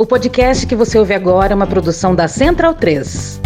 [0.00, 3.40] O podcast que você ouve agora é uma produção da Central 3.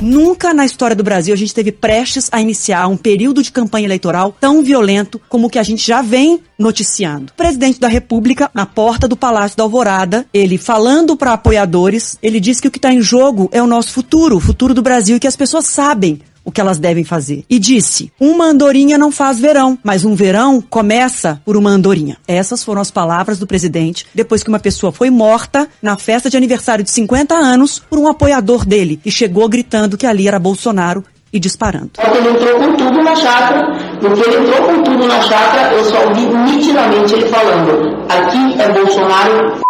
[0.00, 3.86] Nunca na história do Brasil a gente teve prestes a iniciar um período de campanha
[3.86, 7.32] eleitoral tão violento como o que a gente já vem noticiando.
[7.32, 12.40] O presidente da República, na porta do Palácio da Alvorada, ele falando para apoiadores, ele
[12.40, 15.18] disse que o que está em jogo é o nosso futuro, o futuro do Brasil,
[15.18, 17.44] e que as pessoas sabem o que elas devem fazer.
[17.48, 22.16] E disse: Uma andorinha não faz verão, mas um verão começa por uma andorinha.
[22.26, 26.36] Essas foram as palavras do presidente depois que uma pessoa foi morta na festa de
[26.36, 31.04] aniversário de 50 anos por um apoiador dele e chegou gritando que ali era Bolsonaro
[31.32, 31.92] e disparando.
[31.98, 36.08] Ele entrou com tudo na chácara, porque ele entrou com tudo na chácara, eu só
[36.08, 39.62] ouvi nitidamente ele falando: aqui é Bolsonaro.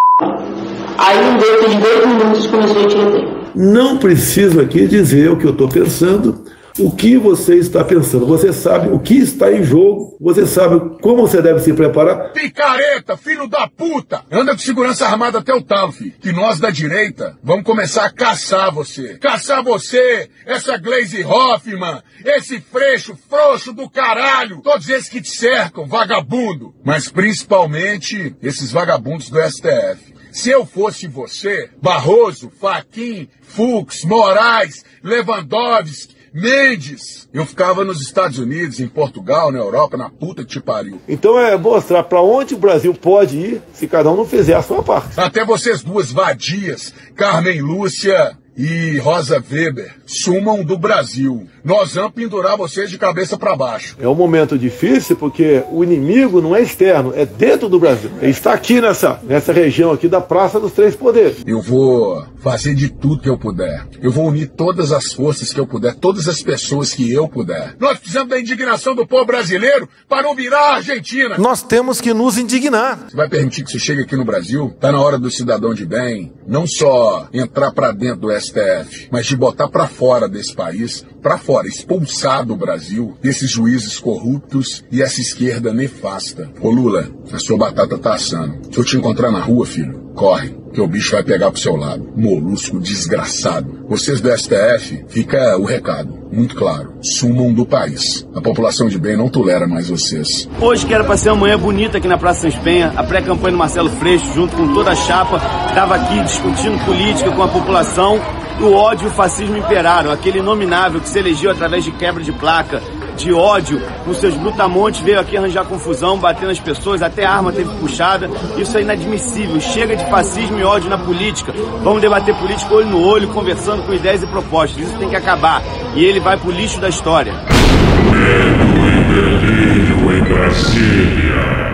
[0.99, 3.43] Aí, em dentro de dois minutos, começou a tiroteio.
[3.55, 6.43] Não preciso aqui dizer o que eu estou pensando,
[6.79, 8.27] o que você está pensando.
[8.27, 12.33] Você sabe o que está em jogo, você sabe como você deve se preparar.
[12.33, 14.25] Picareta, filho da puta!
[14.31, 16.15] Anda com segurança armada até o talo, filho.
[16.21, 19.19] Que nós da direita vamos começar a caçar você.
[19.19, 24.61] Caçar você, essa Glaze Hoffman, esse freixo, frouxo do caralho.
[24.63, 26.75] Todos esses que te cercam, vagabundo.
[26.85, 30.13] Mas principalmente esses vagabundos do STF.
[30.33, 37.29] Se eu fosse você, Barroso, Faquin, Fux, Moraes, Lewandowski, Mendes.
[37.33, 41.01] Eu ficava nos Estados Unidos, em Portugal, na Europa, na puta que te pariu.
[41.09, 44.63] Então é mostrar para onde o Brasil pode ir se cada um não fizer a
[44.63, 45.19] sua parte.
[45.21, 51.47] Até vocês duas vadias, Carmen Lúcia e Rosa Weber, sumam do Brasil.
[51.65, 53.97] Nós vamos pendurar vocês de cabeça para baixo.
[53.99, 58.11] É um momento difícil porque o inimigo não é externo, é dentro do Brasil.
[58.21, 61.39] Ele está aqui nessa, nessa região aqui da Praça dos Três Poderes.
[61.47, 63.87] Eu vou fazer de tudo que eu puder.
[64.01, 67.77] Eu vou unir todas as forças que eu puder, todas as pessoas que eu puder.
[67.79, 71.39] Nós precisamos da indignação do povo brasileiro para não virar a Argentina.
[71.39, 73.07] Nós temos que nos indignar.
[73.09, 74.75] Você vai permitir que você chegue aqui no Brasil?
[74.81, 79.27] Tá na hora do cidadão de bem não só entrar para dentro do STF, mas
[79.27, 85.01] de botar para fora desse país, para fora, expulsar do Brasil esses juízes corruptos e
[85.01, 86.51] essa esquerda nefasta.
[86.61, 88.59] Ô Lula, a sua batata tá assando.
[88.71, 91.77] Se eu te encontrar na rua, filho, corre, que o bicho vai pegar pro seu
[91.77, 92.13] lado.
[92.17, 93.85] Molusco desgraçado.
[93.89, 96.95] Vocês do STF, fica o recado, muito claro.
[97.01, 98.27] Sumam do país.
[98.35, 100.49] A população de bem não tolera mais vocês.
[100.61, 103.53] Hoje que era pra ser uma manhã bonita aqui na Praça Sans Penha, a pré-campanha
[103.53, 108.42] do Marcelo Freixo, junto com toda a chapa, estava aqui discutindo política com a população.
[108.61, 110.11] O ódio e o fascismo imperaram.
[110.11, 112.81] Aquele inominável que se elegeu através de quebra de placa,
[113.17, 117.53] de ódio, com seus brutamontes, veio aqui arranjar confusão, bater nas pessoas, até a arma
[117.53, 118.31] teve puxada.
[118.57, 119.61] Isso é inadmissível.
[119.61, 121.53] Chega de fascismo e ódio na política.
[121.83, 124.83] Vamos debater política olho no olho, conversando com ideias e propostas.
[124.83, 125.63] Isso tem que acabar.
[125.95, 127.33] E ele vai pro lixo da história.
[127.33, 131.73] Medo e delírio em Brasília.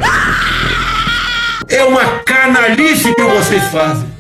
[1.69, 4.18] É uma canalice que vocês fazem.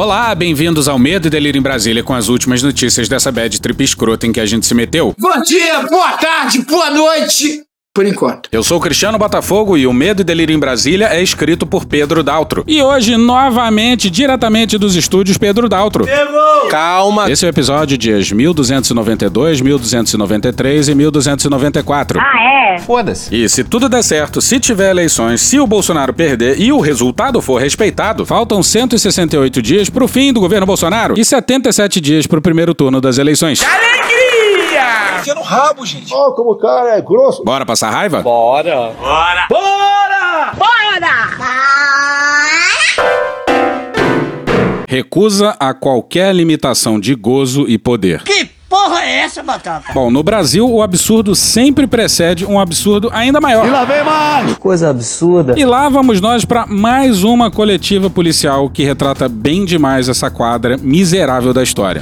[0.00, 3.84] Olá, bem-vindos ao Medo e Delírio em Brasília com as últimas notícias dessa bad trip
[3.84, 5.14] escrota em que a gente se meteu.
[5.18, 7.69] Bom dia, boa tarde, boa noite!
[8.00, 8.48] Por enquanto.
[8.50, 11.84] Eu sou o Cristiano Botafogo e o Medo e Delírio em Brasília é escrito por
[11.84, 12.64] Pedro Daltro.
[12.66, 16.06] E hoje, novamente, diretamente dos estúdios Pedro Daltro.
[16.06, 16.68] Pegou!
[16.70, 17.30] Calma!
[17.30, 22.18] Esse é o episódio dias 1292, 1293 e 1294.
[22.18, 22.78] Ah, é?
[22.78, 23.36] Foda-se.
[23.36, 27.42] E se tudo der certo, se tiver eleições, se o Bolsonaro perder e o resultado
[27.42, 32.72] for respeitado, faltam 168 dias pro fim do governo Bolsonaro e 77 dias pro primeiro
[32.72, 33.62] turno das eleições.
[33.62, 34.19] Alegria!
[35.20, 36.12] Enfia no rabo, gente.
[36.12, 37.44] Ó, como o cara é grosso.
[37.44, 38.22] Bora passar raiva?
[38.22, 38.92] Bora!
[38.98, 39.46] Bora!
[39.48, 39.80] Bora!
[44.90, 48.24] Recusa a qualquer limitação de gozo e poder.
[48.24, 49.92] Que porra é essa, Batata?
[49.92, 53.70] Bom, no Brasil, o absurdo sempre precede um absurdo ainda maior.
[53.70, 54.58] lá vem mais.
[54.58, 55.54] Coisa absurda.
[55.56, 60.76] E lá vamos nós para mais uma coletiva policial que retrata bem demais essa quadra
[60.76, 62.00] miserável da história.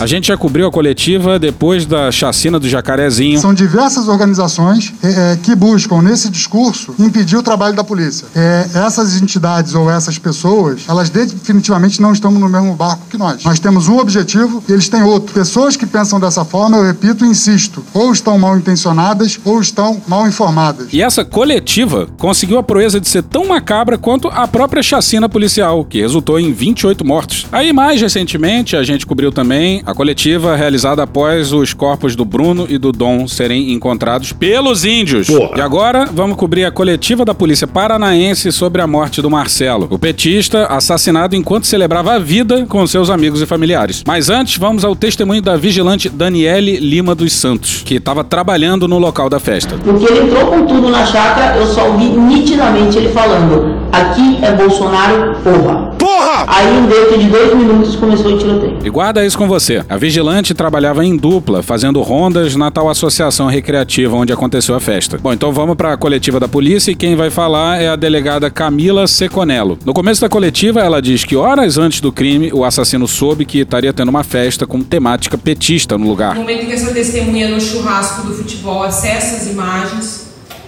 [0.00, 3.38] A gente já cobriu a coletiva depois da chacina do Jacarezinho.
[3.38, 8.26] São diversas organizações é, que buscam, nesse discurso, impedir o trabalho da polícia.
[8.34, 13.44] É, essas entidades ou essas pessoas, elas definitivamente não estão no mesmo barco que nós.
[13.44, 15.32] Nós temos um objetivo e eles têm outro.
[15.32, 20.00] Pessoas que pensam dessa forma, eu repito e insisto, ou estão mal intencionadas ou estão
[20.08, 20.88] mal informadas.
[20.92, 25.84] E essa coletiva conseguiu a proeza de ser tão macabra quanto a própria chacina policial,
[25.84, 27.46] que resultou em 28 mortos.
[27.52, 32.66] Aí, mais recentemente, a gente cobriu também A coletiva realizada após os corpos do Bruno
[32.68, 35.26] e do Dom serem encontrados pelos índios.
[35.26, 35.58] Porra.
[35.58, 39.98] E agora vamos cobrir a coletiva da polícia paranaense sobre a morte do Marcelo, o
[39.98, 44.04] petista assassinado enquanto celebrava a vida com seus amigos e familiares.
[44.06, 48.98] Mas antes, vamos ao testemunho da vigilante Daniele Lima dos Santos, que estava trabalhando no
[48.98, 49.76] local da festa.
[49.82, 54.52] Porque ele entrou com tudo na chácara, eu só ouvi nitidamente ele falando: aqui é
[54.52, 55.92] Bolsonaro, porra.
[56.22, 56.44] Porra!
[56.46, 58.78] Aí, dentro de dois minutos, começou o tiroteio.
[58.84, 59.84] E guarda isso com você.
[59.88, 65.18] A vigilante trabalhava em dupla, fazendo rondas na tal associação recreativa onde aconteceu a festa.
[65.18, 68.50] Bom, então vamos para a coletiva da polícia e quem vai falar é a delegada
[68.50, 69.78] Camila Seconello.
[69.84, 73.58] No começo da coletiva, ela diz que horas antes do crime, o assassino soube que
[73.58, 76.34] estaria tendo uma festa com temática petista no lugar.
[76.34, 80.21] No momento em que essa testemunha no churrasco do futebol acessa as imagens,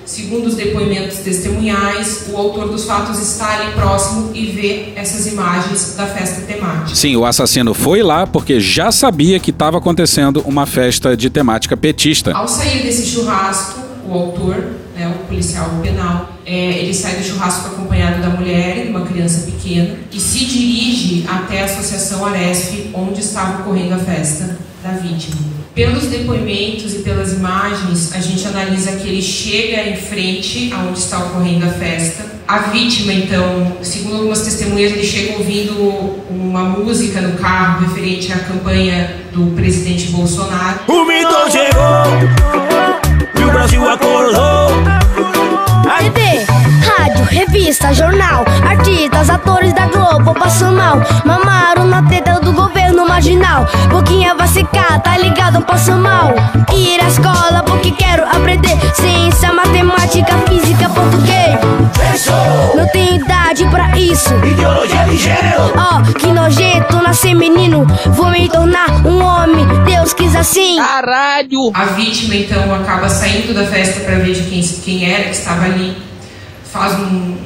[0.07, 5.95] segundo os depoimentos testemunhais, o autor dos fatos está ali próximo e vê essas imagens
[5.97, 6.95] da festa temática.
[6.95, 11.77] Sim, o assassino foi lá porque já sabia que estava acontecendo uma festa de temática
[11.77, 12.33] petista.
[12.33, 14.57] Ao sair desse churrasco, o autor,
[14.95, 19.07] né, o policial penal, é, ele sai do churrasco acompanhado da mulher e de uma
[19.07, 24.91] criança pequena e se dirige até a Associação Aresp, onde estava ocorrendo a festa da
[24.91, 25.64] vítima.
[25.75, 31.19] Pelos depoimentos e pelas imagens, a gente analisa que ele chega em frente aonde está
[31.19, 32.25] ocorrendo a festa.
[32.47, 35.73] A vítima, então, segundo algumas testemunhas, ele chega ouvindo
[36.31, 40.79] uma música no carro referente à campanha do presidente Bolsonaro.
[40.87, 42.05] O mito chegou
[43.37, 44.69] e o Brasil acordou.
[45.99, 46.45] TV,
[46.85, 51.03] rádio, revista, jornal, artistas, atores da Globo passam mal.
[53.95, 55.63] Boquinha vai secar, tá ligado?
[55.63, 56.35] Passam mal.
[56.75, 61.61] Ir à escola porque quero aprender ciência, matemática, física, português.
[62.75, 64.35] Não tenho idade pra isso.
[64.45, 65.73] Ideologia de gênero.
[65.77, 67.87] Ó, que nojento nascer menino.
[68.07, 69.65] Vou me tornar um homem.
[69.85, 70.77] Deus quis assim.
[70.77, 71.71] Caralho!
[71.73, 75.67] A vítima então acaba saindo da festa para ver de quem, quem era que estava
[75.67, 75.97] ali.
[76.65, 77.37] Faz um.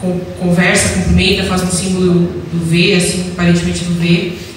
[0.00, 2.14] con- conversa, cumprimenta, faz um símbolo
[2.52, 4.47] do V, assim, aparentemente do V.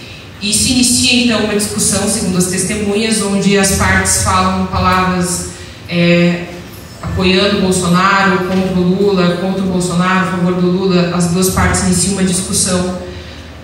[0.41, 5.51] E se inicia então uma discussão, segundo as testemunhas, onde as partes falam palavras
[5.87, 6.45] é,
[7.01, 11.15] apoiando o Bolsonaro, contra o Lula, contra o Bolsonaro, a favor do Lula.
[11.15, 12.97] As duas partes iniciam uma discussão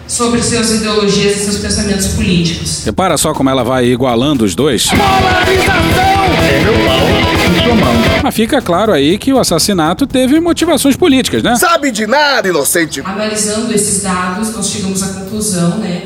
[0.08, 2.84] sobre suas ideologias e seus pensamentos políticos.
[2.86, 4.90] Repara só como ela vai igualando os dois.
[8.24, 11.56] Mas fica claro aí que o assassinato teve motivações políticas, né?
[11.56, 13.02] Sabe de nada, inocente.
[13.04, 16.04] Analisando esses dados, nós chegamos à conclusão né,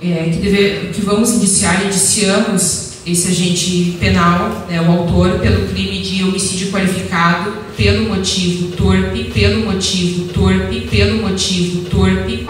[0.00, 5.98] é, que, deve, que vamos indiciar, indiciamos esse agente penal, né, o autor, pelo crime
[6.00, 12.46] de homicídio qualificado, pelo motivo torpe, pelo motivo torpe, pelo motivo torpe.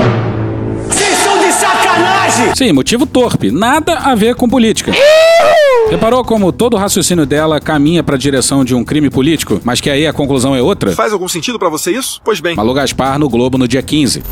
[0.88, 2.54] Vocês são de sacanagem!
[2.56, 4.92] Sim, motivo torpe, nada a ver com política.
[5.90, 9.80] Reparou como todo o raciocínio dela caminha para a direção de um crime político, mas
[9.80, 10.92] que aí a conclusão é outra?
[10.92, 12.20] Faz algum sentido pra você isso?
[12.24, 12.56] Pois bem.
[12.56, 14.22] Malu Gaspar no Globo no dia 15.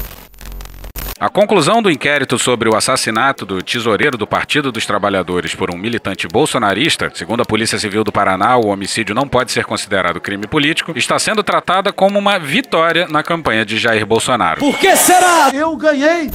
[1.18, 5.78] A conclusão do inquérito sobre o assassinato do tesoureiro do Partido dos Trabalhadores por um
[5.78, 10.46] militante bolsonarista, segundo a Polícia Civil do Paraná, o homicídio não pode ser considerado crime
[10.46, 14.60] político, está sendo tratada como uma vitória na campanha de Jair Bolsonaro.
[14.60, 15.50] Por que será?
[15.54, 16.30] Eu ganhei.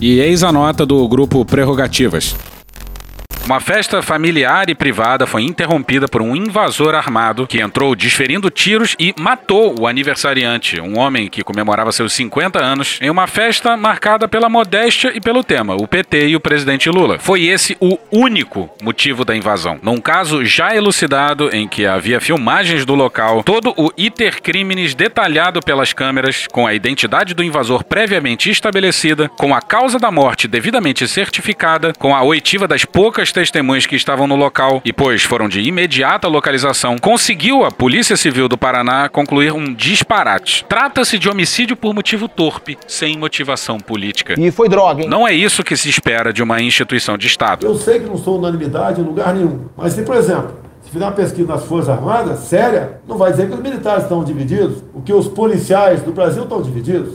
[0.00, 2.34] E eis a nota do grupo Prerrogativas.
[3.44, 8.94] Uma festa familiar e privada foi interrompida por um invasor armado que entrou desferindo tiros
[9.00, 14.28] e matou o aniversariante, um homem que comemorava seus 50 anos, em uma festa marcada
[14.28, 17.18] pela modéstia e pelo tema, o PT e o presidente Lula.
[17.18, 19.78] Foi esse o único motivo da invasão.
[19.82, 25.60] Num caso já elucidado em que havia filmagens do local, todo o iter crimes detalhado
[25.60, 31.08] pelas câmeras, com a identidade do invasor previamente estabelecida, com a causa da morte devidamente
[31.08, 35.60] certificada, com a oitiva das poucas testemunhas que estavam no local e, pois foram de
[35.60, 40.64] imediata localização, conseguiu a Polícia Civil do Paraná concluir um disparate.
[40.68, 44.34] Trata-se de homicídio por motivo torpe, sem motivação política.
[44.38, 45.08] E foi droga, hein?
[45.08, 47.66] Não é isso que se espera de uma instituição de Estado.
[47.66, 51.04] Eu sei que não sou unanimidade em lugar nenhum, mas se, por exemplo, se fizer
[51.04, 55.00] uma pesquisa nas Forças Armadas, séria, não vai dizer que os militares estão divididos, o
[55.00, 57.14] que os policiais do Brasil estão divididos.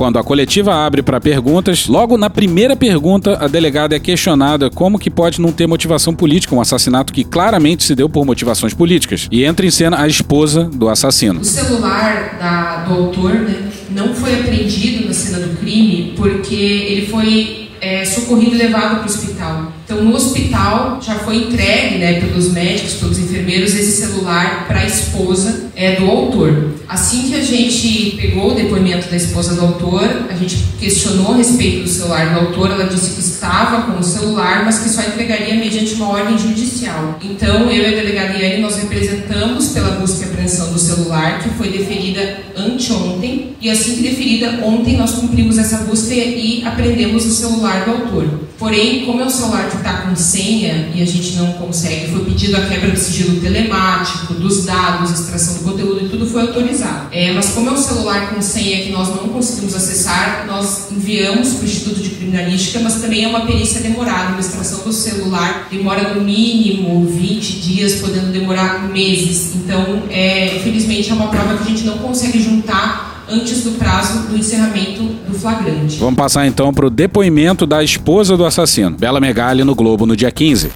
[0.00, 4.98] Quando a coletiva abre para perguntas, logo na primeira pergunta, a delegada é questionada como
[4.98, 9.28] que pode não ter motivação política um assassinato que claramente se deu por motivações políticas.
[9.30, 11.40] E entra em cena a esposa do assassino.
[11.40, 17.04] O celular da- do autor né, não foi apreendido na cena do crime porque ele
[17.08, 19.70] foi é, socorrido e levado para o hospital.
[19.90, 24.86] Então, no hospital já foi entregue, né, pelos médicos, pelos enfermeiros, esse celular para a
[24.86, 26.74] esposa é, do autor.
[26.88, 31.36] Assim que a gente pegou o depoimento da esposa do autor, a gente questionou a
[31.38, 32.70] respeito do celular do autor.
[32.70, 37.18] Ela disse que estava com o celular, mas que só entregaria mediante uma ordem judicial.
[37.20, 41.48] Então, eu e a delegada Iane, nós representamos pela busca e apreensão do celular, que
[41.50, 47.30] foi deferida anteontem, e assim que deferida ontem, nós cumprimos essa busca e apreendemos o
[47.30, 48.50] celular do autor.
[48.60, 52.24] Porém, como é um celular que está com senha e a gente não consegue, foi
[52.24, 57.08] pedido a quebra do sigilo telemático, dos dados, extração do conteúdo e tudo foi autorizado.
[57.12, 61.54] É, mas como é um celular com senha que nós não conseguimos acessar, nós enviamos
[61.54, 64.30] para o Instituto de Criminalística, mas também é uma perícia demorada.
[64.30, 69.54] Uma extração do celular demora no mínimo 20 dias, podendo demorar meses.
[69.56, 74.28] Então, é, infelizmente, é uma prova que a gente não consegue juntar antes do prazo
[74.28, 75.98] do encerramento do flagrante.
[75.98, 80.16] Vamos passar então para o depoimento da esposa do assassino, Bela Megali, no Globo no
[80.16, 80.70] dia 15.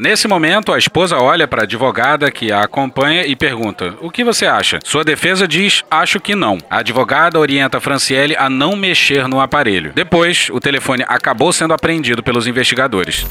[0.00, 4.24] Nesse momento, a esposa olha para a advogada que a acompanha e pergunta: O que
[4.24, 4.78] você acha?
[4.82, 6.56] Sua defesa diz: Acho que não.
[6.70, 9.92] A advogada orienta Franciele a não mexer no aparelho.
[9.94, 13.26] Depois, o telefone acabou sendo apreendido pelos investigadores.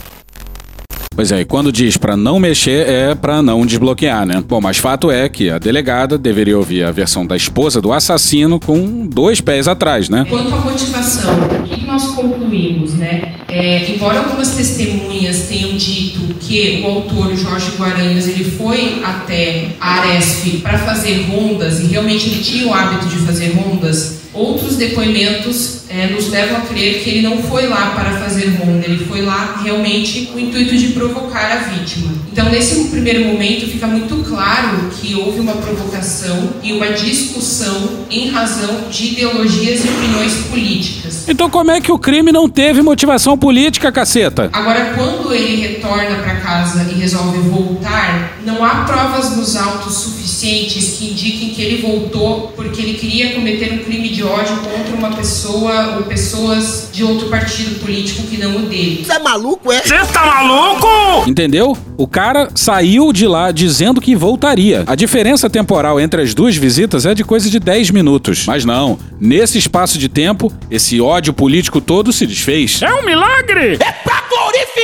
[1.16, 4.44] Pois é, e quando diz para não mexer é para não desbloquear, né?
[4.48, 8.60] Bom, mas fato é que a delegada deveria ouvir a versão da esposa do assassino
[8.60, 10.25] com dois pés atrás, né?
[10.30, 13.34] Quanto à motivação, o que nós concluímos, né?
[13.50, 20.01] É, embora algumas testemunhas tenham dito que o autor, Jorge Guaranhos, ele foi até a
[20.01, 25.79] Aresf para fazer rondas e realmente ele tinha o hábito de fazer rondas, outros depoimentos
[25.89, 29.21] é, nos levam a crer que ele não foi lá para fazer ronda, ele foi
[29.21, 32.13] lá realmente com o intuito de provocar a vítima.
[32.31, 38.29] Então, nesse primeiro momento, fica muito claro que houve uma provocação e uma discussão em
[38.29, 41.27] razão de ideologias e opiniões políticas.
[41.27, 44.50] Então, como é que o crime não teve motivação política, caceta?
[44.53, 50.98] Agora, quando ele retorna para casa e resolve voltar, não há provas nos autos suficientes
[50.98, 55.16] que indiquem que ele voltou porque ele queria cometer um crime de ódio contra uma
[55.16, 59.04] pessoa ou pessoas de outro partido político que não o dele.
[59.06, 59.82] Você é maluco, é?
[59.82, 61.30] Você tá maluco?
[61.30, 61.78] Entendeu?
[61.98, 64.84] O cara saiu de lá dizendo que voltaria.
[64.88, 68.46] A diferença temporal entre as duas visitas é de coisa de 10 minutos.
[68.46, 72.82] Mas não, nesse espaço de tempo, esse ódio político todo se desfez.
[72.82, 73.78] É um milagre!
[73.80, 74.78] É pra glorificar de!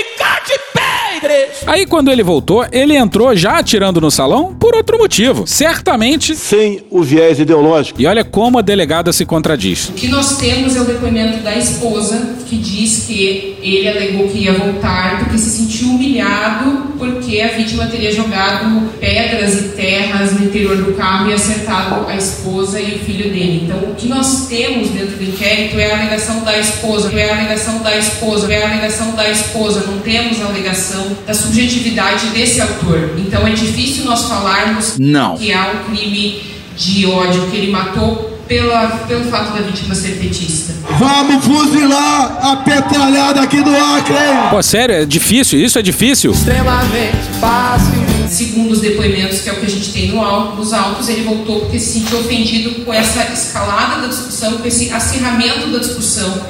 [1.68, 5.46] Aí quando ele voltou, ele entrou já atirando no salão por outro motivo.
[5.48, 8.00] Certamente sem o viés ideológico.
[8.00, 9.90] E olha como a delegada se contradiz.
[9.90, 14.40] O que nós temos é o depoimento da esposa que diz que ele alegou que
[14.40, 20.46] ia voltar porque se sentiu humilhado porque a vítima teria jogado pedras e terras no
[20.46, 23.64] interior do carro e acertado a esposa e o filho dele.
[23.64, 27.38] Então, o que nós temos dentro do inquérito é a alegação da esposa, é a
[27.38, 29.84] alegação da esposa, é a alegação da esposa.
[29.88, 33.12] Não temos a alegação da subjetividade desse autor.
[33.18, 35.38] Então, é difícil nós falarmos Não.
[35.38, 36.42] que há um crime
[36.78, 40.74] de ódio que ele matou pela, pelo fato da vítima ser petista.
[41.00, 44.14] Vamos fuzilar a petralhada aqui do Acre!
[44.52, 45.60] Pô, sério, é difícil?
[45.60, 46.32] Isso é difícil?
[46.32, 48.06] Extremamente fácil.
[48.30, 51.24] Segundo os depoimentos, que é o que a gente tem no au- nos autos, ele
[51.24, 56.42] voltou porque se sentiu ofendido com essa escalada da discussão, com esse acirramento da discussão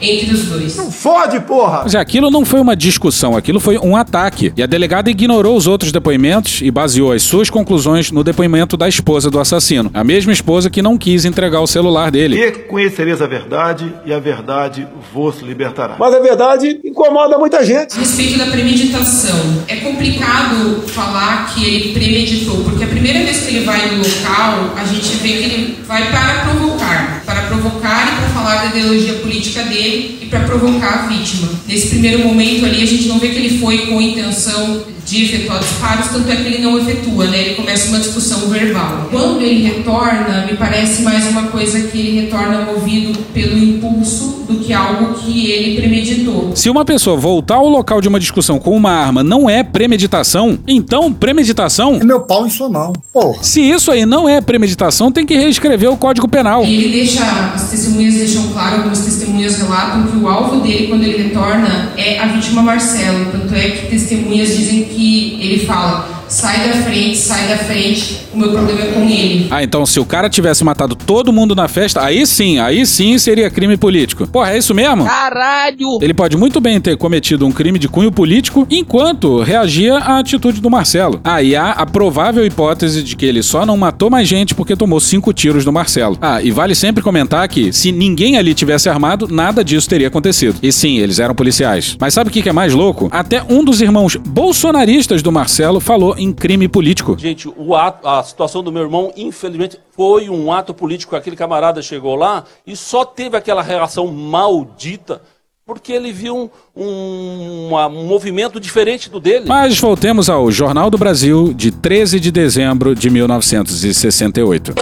[0.00, 0.76] entre os dois.
[0.76, 1.80] Não fode, porra!
[1.84, 4.52] Mas aquilo não foi uma discussão, aquilo foi um ataque.
[4.56, 8.88] E a delegada ignorou os outros depoimentos e baseou as suas conclusões no depoimento da
[8.88, 9.90] esposa do assassino.
[9.92, 12.40] A mesma esposa que não quis entregar o celular dele.
[12.40, 15.96] E conhecereis a verdade, e a verdade vos libertará.
[15.98, 17.96] Mas a verdade incomoda muita gente.
[17.96, 23.56] A respeito da premeditação, é complicado falar que ele premeditou, porque a primeira vez que
[23.56, 28.16] ele vai no local, a gente vê que ele vai para provocar, para provocar e
[28.20, 31.48] para falar da ideologia política dele e para provocar a vítima.
[31.66, 35.58] Nesse primeiro momento ali, a gente não vê que ele foi com intenção de efetuar
[35.58, 37.40] disparos, tanto é que ele não efetua, né?
[37.40, 39.08] Ele começa uma discussão verbal.
[39.10, 44.58] Quando ele retorna, me parece mais uma coisa que ele retorna movido pelo impulso do
[44.58, 46.52] que algo que ele premeditou.
[46.54, 50.58] Se uma pessoa voltar ao local de uma discussão com uma arma não é premeditação,
[50.66, 51.96] então premeditação.
[52.00, 52.92] É meu pau em sua mão.
[53.12, 53.42] Porra.
[53.42, 56.64] Se isso aí não é premeditação, tem que reescrever o Código Penal.
[56.64, 59.79] E ele deixa, as testemunhas deixam claro, algumas testemunhas relatam
[60.10, 63.26] que o alvo dele quando ele retorna é a vítima Marcelo.
[63.32, 68.38] Tanto é que testemunhas dizem que ele fala: sai da frente, sai da frente, o
[68.38, 69.48] meu problema é com ele.
[69.50, 73.18] Ah, então se o cara tivesse matado todo mundo na festa, aí sim, aí sim
[73.18, 74.26] seria crime político.
[74.28, 75.04] Porra, é isso mesmo?
[75.04, 75.98] Caralho!
[76.00, 80.60] Ele pode muito bem ter cometido um crime de cunho político enquanto reagia à atitude
[80.60, 81.20] do Marcelo.
[81.24, 84.76] Ah, e há a provável hipótese de que ele só não matou mais gente porque
[84.76, 86.16] tomou cinco tiros do Marcelo.
[86.20, 90.56] Ah, e vale sempre comentar que se ninguém ali tivesse armado, nada disso teria acontecido.
[90.62, 91.96] E sim, eles eram policiais.
[92.00, 93.08] Mas sabe o que é mais louco?
[93.10, 97.16] Até um dos irmãos bolsonaristas do Marcelo falou em crime político.
[97.18, 101.16] Gente, o ato, a situação do meu irmão, infelizmente, foi um ato político.
[101.16, 105.22] Aquele camarada chegou lá e só teve aquela reação maldita
[105.64, 106.50] porque ele viu um,
[106.82, 109.44] um, um, movimento diferente do dele.
[109.46, 114.74] Mas voltemos ao Jornal do Brasil de 13 de dezembro de 1968.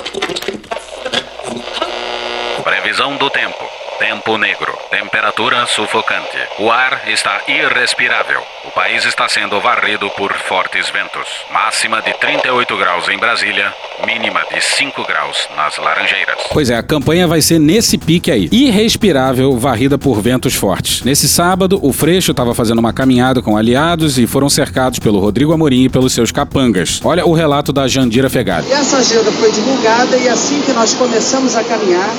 [2.65, 3.29] Previsão do
[4.09, 4.39] tempo.
[4.39, 4.73] Negro.
[4.91, 6.39] Temperatura sufocante.
[6.59, 8.41] O ar está irrespirável.
[8.65, 11.27] O país está sendo varrido por fortes ventos.
[11.53, 13.73] Máxima de 38 graus em Brasília,
[14.07, 16.37] mínima de 5 graus nas Laranjeiras.
[16.53, 18.49] Pois é, a campanha vai ser nesse pique aí.
[18.53, 21.03] Irrespirável, varrida por ventos fortes.
[21.03, 25.53] Nesse sábado, o Freixo estava fazendo uma caminhada com aliados e foram cercados pelo Rodrigo
[25.53, 27.01] Amorim e pelos seus capangas.
[27.05, 28.69] Olha o relato da Jandira Fegali.
[28.69, 32.15] E essa agenda foi divulgada e assim que nós começamos a caminhar,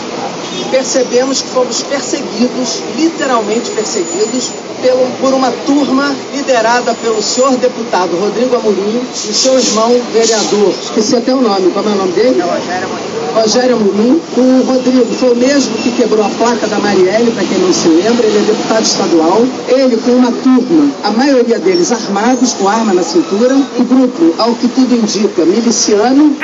[0.69, 8.55] percebemos que fomos perseguidos, literalmente perseguidos, pelo, por uma turma liderada pelo senhor deputado Rodrigo
[8.55, 12.41] Amorim e seu irmão vereador, esqueci até o nome, como é o nome dele?
[12.41, 13.19] Rogério Amorim.
[13.35, 14.21] Rogério Amorim.
[14.37, 17.87] O Rodrigo foi o mesmo que quebrou a placa da Marielle, para quem não se
[17.89, 19.41] lembra, ele é deputado estadual.
[19.67, 24.53] Ele com uma turma, a maioria deles armados, com arma na cintura, um grupo, ao
[24.55, 26.35] que tudo indica, miliciano.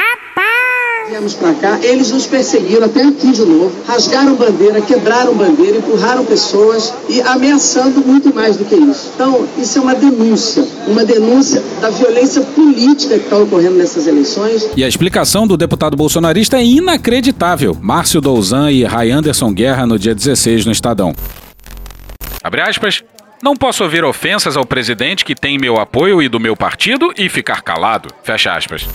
[1.07, 6.25] Viemos pra cá, eles nos perseguiram até aqui de novo, rasgaram bandeira, quebraram bandeira, empurraram
[6.25, 9.11] pessoas e ameaçando muito mais do que isso.
[9.13, 14.67] Então, isso é uma denúncia, uma denúncia da violência política que está ocorrendo nessas eleições.
[14.75, 17.77] E a explicação do deputado bolsonarista é inacreditável.
[17.79, 21.13] Márcio Douzan e Ray Anderson Guerra no dia 16 no Estadão.
[22.43, 23.03] Abre aspas.
[23.43, 27.29] Não posso ouvir ofensas ao presidente que tem meu apoio e do meu partido e
[27.29, 28.09] ficar calado.
[28.23, 28.87] Fecha aspas.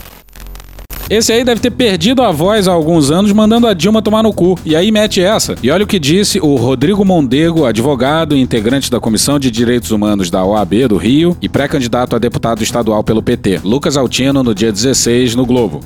[1.10, 4.32] Esse aí deve ter perdido a voz há alguns anos mandando a Dilma tomar no
[4.32, 4.56] cu.
[4.64, 5.56] E aí mete essa.
[5.60, 9.90] E olha o que disse o Rodrigo Mondego, advogado e integrante da Comissão de Direitos
[9.90, 14.54] Humanos da OAB do Rio e pré-candidato a deputado estadual pelo PT, Lucas Altino, no
[14.54, 15.80] dia 16, no Globo.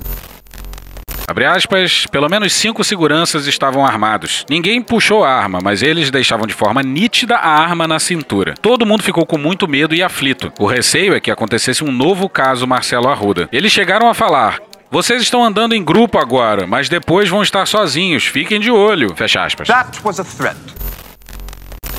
[1.26, 4.44] Abre aspas, pelo menos cinco seguranças estavam armados.
[4.50, 8.52] Ninguém puxou a arma, mas eles deixavam de forma nítida a arma na cintura.
[8.60, 10.52] Todo mundo ficou com muito medo e aflito.
[10.60, 13.48] O receio é que acontecesse um novo caso Marcelo Arruda.
[13.50, 14.60] Eles chegaram a falar:
[14.94, 18.26] vocês estão andando em grupo agora, mas depois vão estar sozinhos.
[18.26, 19.12] Fiquem de olho.
[19.16, 19.66] Fecha aspas.
[19.66, 20.56] That was a threat.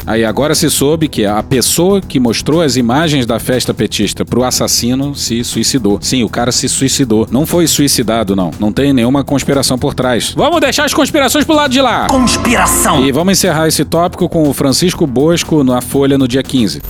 [0.07, 4.45] Aí agora se soube que a pessoa que mostrou as imagens da festa petista pro
[4.45, 5.99] assassino se suicidou.
[6.01, 7.27] Sim, o cara se suicidou.
[7.29, 8.51] Não foi suicidado, não.
[8.61, 10.33] Não tem nenhuma conspiração por trás.
[10.33, 12.07] Vamos deixar as conspirações pro lado de lá.
[12.07, 13.05] Conspiração.
[13.05, 16.81] E vamos encerrar esse tópico com o Francisco Bosco na Folha no dia 15.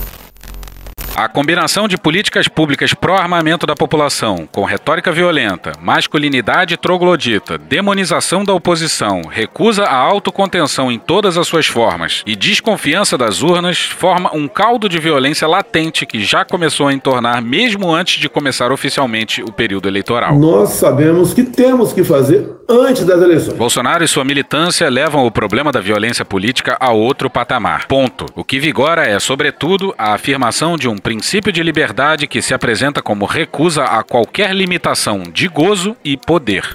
[1.18, 8.52] A combinação de políticas públicas pró-armamento da população, com retórica violenta, masculinidade troglodita, demonização da
[8.52, 14.46] oposição, recusa à autocontenção em todas as suas formas e desconfiança das urnas, forma um
[14.46, 19.50] caldo de violência latente que já começou a entornar mesmo antes de começar oficialmente o
[19.50, 20.38] período eleitoral.
[20.38, 23.56] Nós sabemos que temos que fazer antes das eleições.
[23.56, 27.86] Bolsonaro e sua militância levam o problema da violência política a outro patamar.
[27.86, 28.26] Ponto.
[28.34, 33.00] O que vigora é, sobretudo, a afirmação de um princípio de liberdade que se apresenta
[33.00, 36.68] como recusa a qualquer limitação de gozo e poder.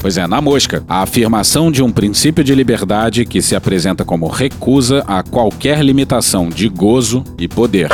[0.00, 4.28] Pois é, na mosca, a afirmação de um princípio de liberdade que se apresenta como
[4.28, 7.90] recusa a qualquer limitação de gozo e poder.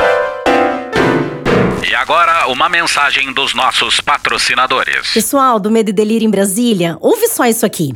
[1.84, 5.14] E agora, uma mensagem dos nossos patrocinadores.
[5.14, 7.92] Pessoal do Medo e Delírio em Brasília, ouve só isso aqui.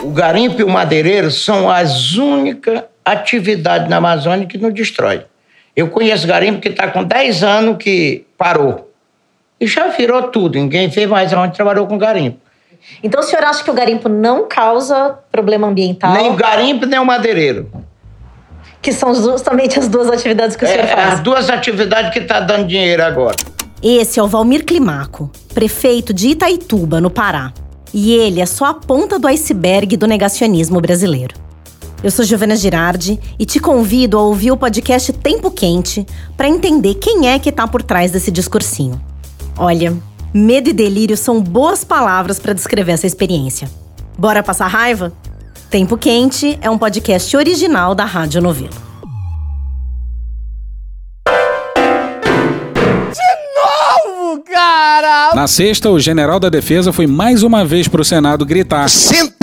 [0.00, 5.26] O garimpo e o madeireiro são as únicas atividades na Amazônia que não destrói.
[5.78, 8.90] Eu conheço garimpo que está com 10 anos que parou.
[9.60, 10.58] E já virou tudo.
[10.58, 12.38] Ninguém vê mais aonde trabalhou com garimpo.
[13.00, 16.12] Então o senhor acha que o garimpo não causa problema ambiental?
[16.14, 17.70] Nem o garimpo, nem o madeireiro.
[18.82, 21.14] Que são justamente as duas atividades que o senhor é, faz.
[21.14, 23.36] As duas atividades que está dando dinheiro agora.
[23.80, 27.52] Esse é o Valmir Climaco, prefeito de Itaituba, no Pará.
[27.94, 31.36] E ele é só a ponta do iceberg do negacionismo brasileiro.
[32.02, 36.06] Eu sou Giovana Girardi e te convido a ouvir o podcast Tempo Quente
[36.36, 39.00] para entender quem é que está por trás desse discursinho.
[39.56, 39.96] Olha,
[40.32, 43.68] medo e delírio são boas palavras para descrever essa experiência.
[44.16, 45.12] Bora passar raiva?
[45.70, 48.70] Tempo Quente é um podcast original da Rádio Novelo.
[53.12, 55.34] De novo, cara!
[55.34, 58.88] Na sexta, o general da defesa foi mais uma vez pro Senado gritar.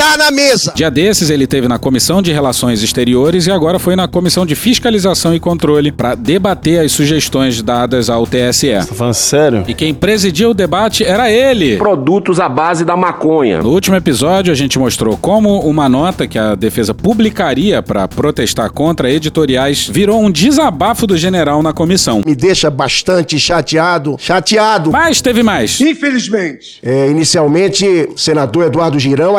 [0.06, 0.72] Sentar na mesa!
[0.76, 4.54] Dia desses, ele teve na Comissão de Relações Exteriores e agora foi na Comissão de
[4.54, 8.72] Fiscalização e Controle para debater as sugestões dadas ao TSE.
[8.88, 9.64] Tá falando sério?
[9.68, 11.78] E quem presidia o debate era ele.
[11.78, 13.64] Produtos à base da maconha.
[13.64, 18.72] No último episódio, a gente mostrou como uma nota que a defesa publicaria para protestar
[18.72, 22.22] contra editoriais virou um desabafo do general na comissão.
[22.26, 24.92] Me deixa bastante chateado, chateado.
[24.92, 25.82] Mas teve mais.
[25.82, 26.80] Infelizmente.
[26.84, 29.36] É, inicialmente, senador Eduardo Girão,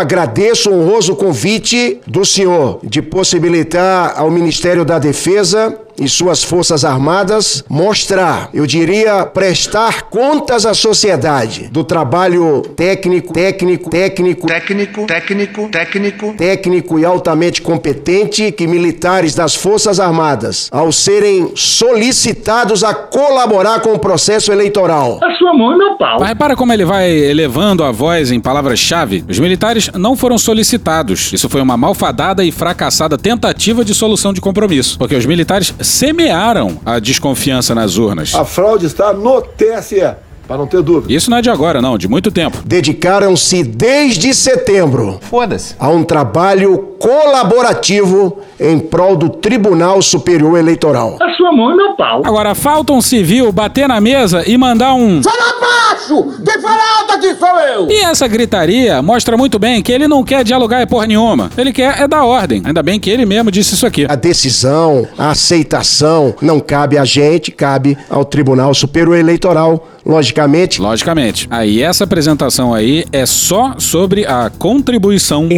[0.57, 6.85] agradeço o honroso convite do senhor de possibilitar ao Ministério da Defesa e suas forças
[6.85, 15.69] armadas mostrar, eu diria, prestar contas à sociedade do trabalho técnico, técnico, técnico, técnico, técnico,
[15.69, 23.81] técnico, técnico e altamente competente que militares das forças armadas, ao serem solicitados a colaborar
[23.81, 25.21] com o processo eleitoral.
[25.23, 26.19] A sua mão é meu pau.
[26.21, 29.25] Mas repara como ele vai elevando a voz em palavras-chave.
[29.29, 31.33] Os militares não foram solicitados.
[31.33, 36.79] Isso foi uma malfadada e fracassada tentativa de solução de compromisso, porque os militares semearam
[36.85, 38.35] a desconfiança nas urnas.
[38.35, 40.17] A fraude está no TSE.
[40.47, 41.13] Para não ter dúvida.
[41.13, 42.59] Isso não é de agora, não, de muito tempo.
[42.65, 45.19] Dedicaram-se desde setembro.
[45.21, 45.75] Foda-se.
[45.77, 51.19] A um trabalho colaborativo em prol do Tribunal Superior Eleitoral.
[51.21, 52.23] A sua mão é meu pau.
[52.25, 55.21] Agora, falta um civil bater na mesa e mandar um.
[55.21, 55.61] Fala
[56.07, 56.43] baixo!
[56.45, 57.91] Quem fala alto aqui sou eu!
[57.91, 61.51] E essa gritaria mostra muito bem que ele não quer dialogar é porra nenhuma.
[61.57, 62.63] Ele quer é dar ordem.
[62.65, 64.07] Ainda bem que ele mesmo disse isso aqui.
[64.09, 69.89] A decisão, a aceitação não cabe a gente, cabe ao Tribunal Superior Eleitoral.
[70.07, 70.81] Logicamente.
[70.81, 71.49] Logicamente.
[71.51, 75.49] Aí essa apresentação aí é só sobre a contribuição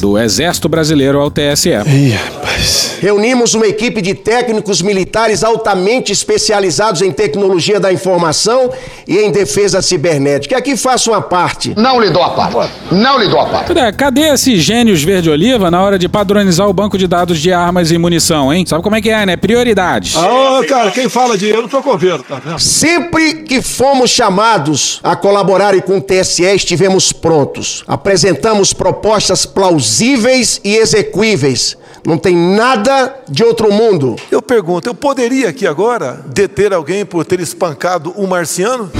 [0.00, 1.70] do Exército Brasileiro ao TSE.
[1.86, 2.98] Ih, rapaz.
[3.00, 8.72] Reunimos uma equipe de técnicos militares altamente especializados em tecnologia da informação
[9.06, 10.56] e em defesa cibernética.
[10.56, 11.74] Aqui faço uma parte.
[11.76, 12.72] Não lhe dou a parte.
[12.90, 13.72] Não lhe dou a parte.
[13.96, 17.98] Cadê esses gênios verde-oliva na hora de padronizar o banco de dados de armas e
[17.98, 18.64] munição, hein?
[18.66, 19.36] Sabe como é que é, né?
[19.36, 20.16] Prioridades.
[20.16, 22.58] Ah, cara, quem fala de eu não tô governo, tá vendo?
[22.58, 27.84] Sempre que fomos chamados a colaborar com o TSE, estivemos prontos.
[27.86, 31.76] Apresentamos propostas plausíveis e execuíveis.
[32.04, 34.16] Não tem nada de outro mundo.
[34.30, 38.90] Eu pergunto, eu poderia aqui agora deter alguém por ter espancado um marciano?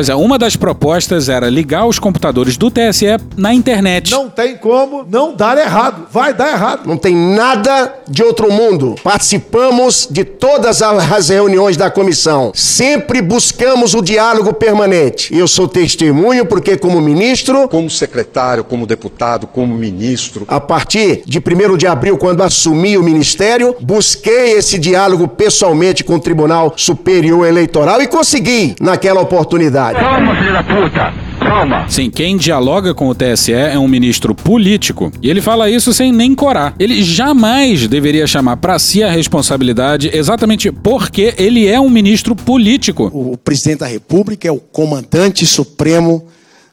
[0.00, 4.10] Pois é, uma das propostas era ligar os computadores do TSE na internet.
[4.10, 6.06] Não tem como não dar errado.
[6.10, 6.86] Vai dar errado.
[6.86, 8.94] Não tem nada de outro mundo.
[9.04, 12.50] Participamos de todas as reuniões da comissão.
[12.54, 15.34] Sempre buscamos o diálogo permanente.
[15.34, 17.68] E eu sou testemunho porque, como ministro.
[17.68, 20.46] Como secretário, como deputado, como ministro.
[20.48, 26.14] A partir de 1 de abril, quando assumi o ministério, busquei esse diálogo pessoalmente com
[26.14, 29.98] o Tribunal Superior Eleitoral e consegui naquela oportunidade.
[30.00, 31.12] Toma, filho da puta!
[31.38, 31.88] Toma!
[31.88, 35.12] Sim, quem dialoga com o TSE é um ministro político.
[35.22, 36.74] E ele fala isso sem nem corar.
[36.78, 43.10] Ele jamais deveria chamar para si a responsabilidade exatamente porque ele é um ministro político.
[43.12, 46.26] O presidente da República é o comandante supremo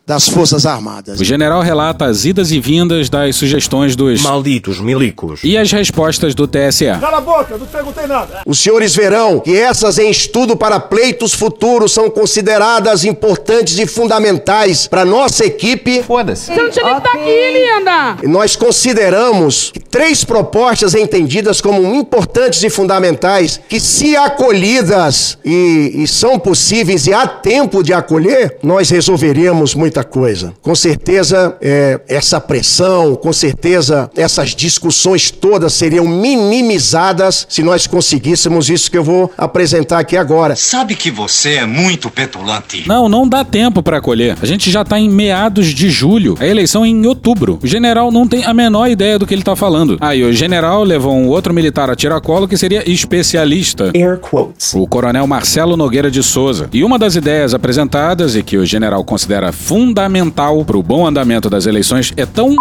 [0.07, 1.19] das Forças Armadas.
[1.19, 6.33] O general relata as idas e vindas das sugestões dos malditos milicos e as respostas
[6.33, 6.85] do TSE.
[7.01, 8.41] Cala a boca, não perguntei nada.
[8.45, 14.87] Os senhores verão que essas em estudo para pleitos futuros são consideradas importantes e fundamentais
[14.87, 16.01] para nossa equipe.
[16.03, 16.53] Foda-se.
[16.53, 18.17] Você não tinha nem que estar aqui, linda.
[18.23, 25.91] E nós consideramos que três propostas entendidas como importantes e fundamentais, que se acolhidas e,
[25.95, 30.53] e são possíveis e há tempo de acolher, nós resolveríamos muita coisa.
[30.61, 38.69] Com certeza, é, essa pressão, com certeza, essas discussões todas seriam minimizadas se nós conseguíssemos
[38.69, 40.55] isso que eu vou apresentar aqui agora.
[40.55, 42.83] Sabe que você é muito petulante.
[42.87, 44.37] Não, não dá tempo para acolher.
[44.41, 46.35] A gente já tá em meados de julho.
[46.39, 47.59] A eleição é em outubro.
[47.63, 49.97] O general não tem a menor ideia do que ele tá falando.
[49.99, 53.91] Aí o general levou um outro militar a tiracolo que seria especialista.
[53.95, 54.73] Air quotes.
[54.73, 56.69] O coronel Marcelo Nogueira de Souza.
[56.71, 59.86] E uma das ideias apresentadas e que o general considera fundamental
[60.65, 62.55] para o bom andamento das eleições é tão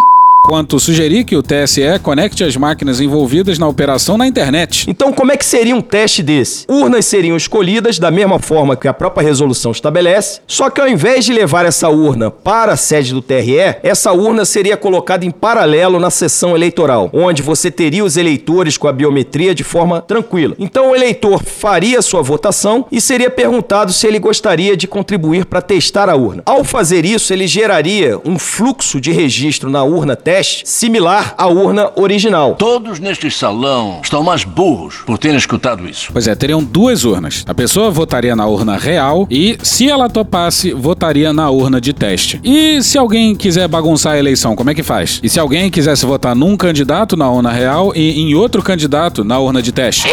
[0.46, 4.88] quanto sugerir que o TSE conecte as máquinas envolvidas na operação na internet.
[4.88, 6.64] Então, como é que seria um teste desse?
[6.68, 11.24] Urnas seriam escolhidas da mesma forma que a própria resolução estabelece, só que ao invés
[11.24, 15.98] de levar essa urna para a sede do TRE, essa urna seria colocada em paralelo
[15.98, 20.54] na sessão eleitoral, onde você teria os eleitores com a biometria de forma tranquila.
[20.60, 25.60] Então, o eleitor faria sua votação e seria perguntado se ele gostaria de contribuir para
[25.60, 26.44] testar a urna.
[26.46, 31.46] Ao fazer isso, ele geraria um fluxo de registro na urna teste teste similar à
[31.46, 32.56] urna original.
[32.56, 36.10] Todos neste salão estão mais burros por terem escutado isso.
[36.12, 37.42] Pois é, teriam duas urnas.
[37.48, 42.38] A pessoa votaria na urna real e, se ela topasse, votaria na urna de teste.
[42.44, 45.20] E se alguém quiser bagunçar a eleição, como é que faz?
[45.22, 49.38] E se alguém quisesse votar num candidato na urna real e em outro candidato na
[49.38, 50.06] urna de teste?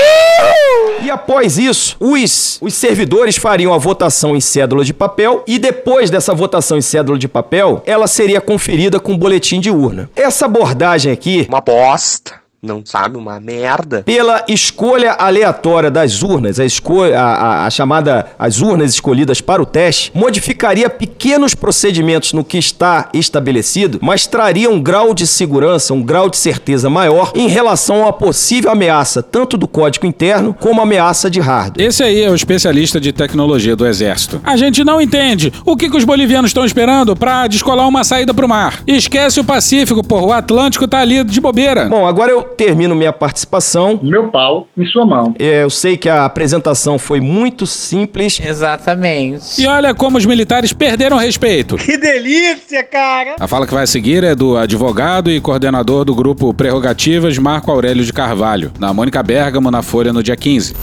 [1.01, 6.09] E após isso, os, os servidores fariam a votação em cédula de papel e depois
[6.09, 10.09] dessa votação em cédula de papel, ela seria conferida com boletim de urna.
[10.15, 11.45] Essa abordagem aqui.
[11.49, 14.03] Uma bosta não sabe uma merda.
[14.03, 19.61] Pela escolha aleatória das urnas, a, escolha, a, a, a, chamada as urnas escolhidas para
[19.61, 25.93] o teste, modificaria pequenos procedimentos no que está estabelecido, mas traria um grau de segurança,
[25.93, 30.81] um grau de certeza maior em relação a possível ameaça tanto do código interno como
[30.81, 31.85] ameaça de hardware.
[31.85, 34.39] Esse aí é o especialista de tecnologia do exército.
[34.43, 38.33] A gente não entende o que, que os bolivianos estão esperando para descolar uma saída
[38.33, 38.81] para o mar.
[38.87, 41.85] Esquece o Pacífico, porra, o Atlântico tá ali de bobeira.
[41.85, 43.99] Bom, agora eu termino minha participação.
[44.01, 45.35] Meu pau em sua mão.
[45.37, 48.39] É, eu sei que a apresentação foi muito simples.
[48.43, 49.61] Exatamente.
[49.61, 51.75] E olha como os militares perderam respeito.
[51.75, 53.35] Que delícia, cara!
[53.39, 58.03] A fala que vai seguir é do advogado e coordenador do grupo Prerrogativas, Marco Aurélio
[58.03, 60.73] de Carvalho, na Mônica Bergamo, na Folha, no dia 15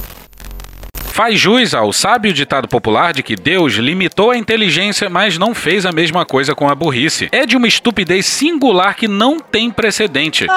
[1.21, 5.85] faz jus ao sábio ditado popular de que Deus limitou a inteligência, mas não fez
[5.85, 7.29] a mesma coisa com a burrice.
[7.31, 10.47] É de uma estupidez singular que não tem precedente.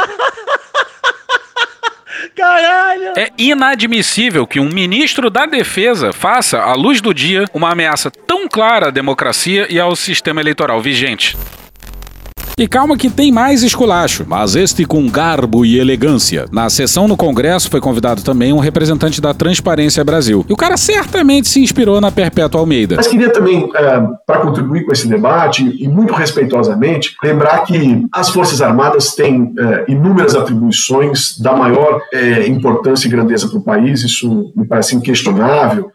[2.36, 3.14] Caralho!
[3.18, 8.48] É inadmissível que um ministro da Defesa faça, à luz do dia, uma ameaça tão
[8.48, 11.38] clara à democracia e ao sistema eleitoral vigente.
[12.58, 16.46] E calma que tem mais esculacho, mas este com garbo e elegância.
[16.52, 20.46] Na sessão no Congresso foi convidado também um representante da Transparência Brasil.
[20.48, 22.96] E o cara certamente se inspirou na Perpétua Almeida.
[22.98, 28.30] Mas queria também, é, para contribuir com esse debate, e muito respeitosamente, lembrar que as
[28.30, 34.04] Forças Armadas têm é, inúmeras atribuições da maior é, importância e grandeza para o país,
[34.04, 35.92] isso me parece inquestionável,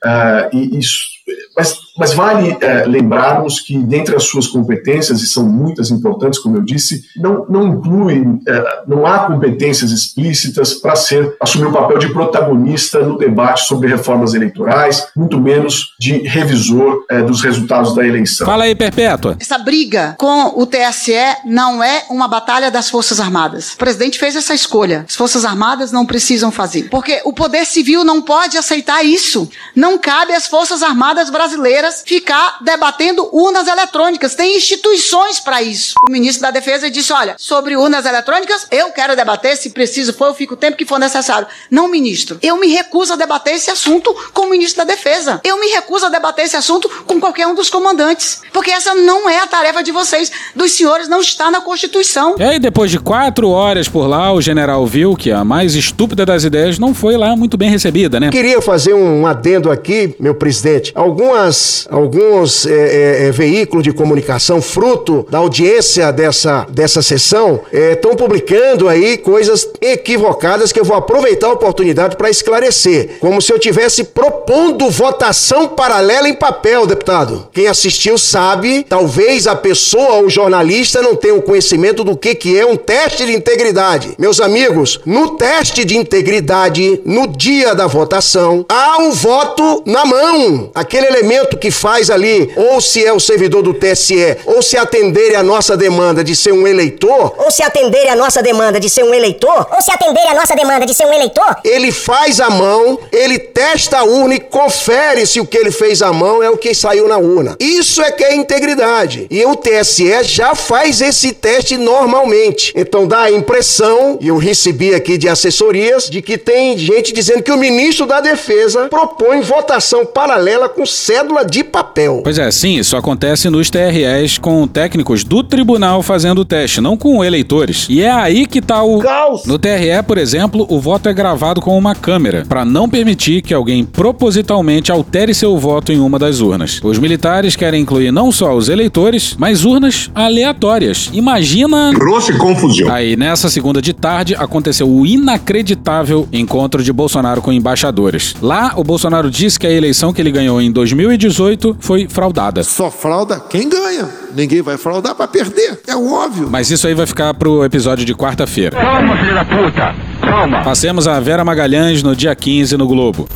[0.52, 1.17] e isso
[1.56, 6.56] mas, mas vale é, lembrarmos que, dentre as suas competências, e são muitas importantes, como
[6.56, 11.72] eu disse, não, não inclui, é, não há competências explícitas para ser assumir o um
[11.72, 17.94] papel de protagonista no debate sobre reformas eleitorais, muito menos de revisor é, dos resultados
[17.94, 18.46] da eleição.
[18.46, 19.36] Fala aí, Perpétua.
[19.40, 21.12] Essa briga com o TSE
[21.44, 23.72] não é uma batalha das Forças Armadas.
[23.72, 25.04] O presidente fez essa escolha.
[25.08, 26.88] As Forças Armadas não precisam fazer.
[26.88, 29.50] Porque o poder civil não pode aceitar isso.
[29.74, 34.34] Não cabe às Forças Armadas brasileiras ficar debatendo urnas eletrônicas.
[34.34, 35.94] Tem instituições para isso.
[36.06, 40.26] O ministro da Defesa disse: olha, sobre urnas eletrônicas, eu quero debater, se preciso for,
[40.26, 41.46] eu fico o tempo que for necessário.
[41.70, 45.40] Não, ministro, eu me recuso a debater esse assunto com o ministro da Defesa.
[45.44, 48.42] Eu me recuso a debater esse assunto com qualquer um dos comandantes.
[48.52, 52.36] Porque essa não é a tarefa de vocês, dos senhores, não está na Constituição.
[52.38, 56.24] E aí, depois de quatro horas por lá, o general viu que a mais estúpida
[56.24, 58.30] das ideias não foi lá muito bem recebida, né?
[58.30, 60.92] Queria fazer um adendo aqui, meu presidente.
[61.08, 68.88] Algumas, alguns é, é, veículos de comunicação, fruto da audiência dessa, dessa sessão, estão publicando
[68.88, 73.16] aí coisas equivocadas que eu vou aproveitar a oportunidade para esclarecer.
[73.20, 77.48] Como se eu tivesse propondo votação paralela em papel, deputado.
[77.54, 82.34] Quem assistiu sabe, talvez a pessoa ou o jornalista não tenha o conhecimento do que,
[82.34, 84.14] que é um teste de integridade.
[84.18, 90.70] Meus amigos, no teste de integridade, no dia da votação, há um voto na mão.
[90.74, 95.36] Aquele elemento que faz ali, ou se é o servidor do TSE, ou se atenderem
[95.36, 97.34] a nossa demanda de ser um eleitor.
[97.38, 99.66] Ou se atenderem a nossa demanda de ser um eleitor.
[99.72, 101.56] Ou se atenderem a nossa demanda de ser um eleitor.
[101.64, 106.02] Ele faz a mão, ele testa a urna e confere se o que ele fez
[106.02, 107.56] à mão é o que saiu na urna.
[107.58, 109.26] Isso é que é integridade.
[109.30, 112.72] E o TSE já faz esse teste normalmente.
[112.76, 117.42] Então dá a impressão, e eu recebi aqui de assessorias, de que tem gente dizendo
[117.42, 122.20] que o ministro da Defesa propõe votação paralela com cédula de papel.
[122.22, 126.96] Pois é, sim, isso acontece nos TREs com técnicos do tribunal fazendo o teste, não
[126.96, 127.86] com eleitores.
[127.88, 129.44] E é aí que tá o caos.
[129.44, 133.54] No TRE, por exemplo, o voto é gravado com uma câmera, para não permitir que
[133.54, 136.80] alguém propositalmente altere seu voto em uma das urnas.
[136.82, 141.10] Os militares querem incluir não só os eleitores, mas urnas aleatórias.
[141.12, 141.92] Imagina.
[141.92, 142.90] Grosso e confusão.
[142.92, 148.34] Aí, nessa segunda de tarde, aconteceu o inacreditável encontro de Bolsonaro com embaixadores.
[148.40, 152.62] Lá, o Bolsonaro disse que a eleição que ele ganhou em 2018 foi fraudada.
[152.62, 154.08] Só frauda quem ganha.
[154.32, 155.80] Ninguém vai fraudar para perder.
[155.88, 156.48] É óbvio.
[156.48, 158.76] Mas isso aí vai ficar pro episódio de quarta-feira.
[158.76, 159.94] Calma, filho da puta.
[160.20, 160.62] Calma.
[160.62, 163.28] Passemos a Vera Magalhães no dia 15 no Globo.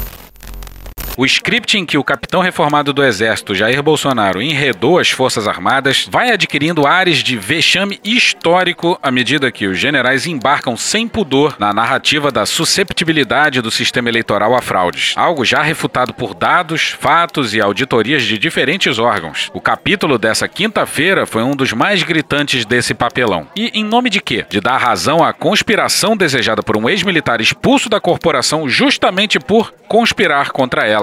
[1.14, 6.08] O script em que o capitão reformado do exército Jair Bolsonaro enredou as Forças Armadas
[6.10, 11.70] vai adquirindo ares de vexame histórico à medida que os generais embarcam sem pudor na
[11.70, 17.60] narrativa da susceptibilidade do sistema eleitoral a fraudes, algo já refutado por dados, fatos e
[17.60, 19.50] auditorias de diferentes órgãos.
[19.52, 23.46] O capítulo dessa quinta-feira foi um dos mais gritantes desse papelão.
[23.54, 24.46] E em nome de quê?
[24.48, 30.52] De dar razão à conspiração desejada por um ex-militar expulso da corporação justamente por conspirar
[30.52, 31.01] contra ela.